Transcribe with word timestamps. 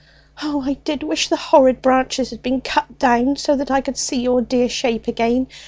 O, 0.41 0.63
I 0.65 0.73
did 0.83 1.03
wish 1.03 1.27
the 1.29 1.35
horrid 1.37 1.79
bushes 1.83 2.31
had 2.31 2.41
been 2.41 2.61
cut 2.61 2.97
down, 2.97 3.35
so 3.35 3.55
that 3.55 3.69
I 3.69 3.81
could 3.81 3.97
see 3.99 4.19
your 4.19 4.41
dear 4.41 4.67
shape 4.67 5.07
again! 5.07 5.45